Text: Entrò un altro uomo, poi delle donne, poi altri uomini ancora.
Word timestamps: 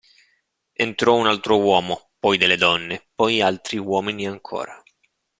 Entrò 0.73 1.13
un 1.13 1.27
altro 1.27 1.59
uomo, 1.59 2.09
poi 2.17 2.39
delle 2.39 2.57
donne, 2.57 3.09
poi 3.13 3.39
altri 3.39 3.77
uomini 3.77 4.25
ancora. 4.25 4.81